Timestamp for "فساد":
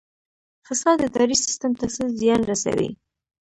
0.67-0.97